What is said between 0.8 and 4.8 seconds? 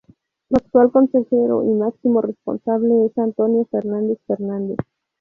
consejero y máximo responsable es Antonio Fernández Fernández.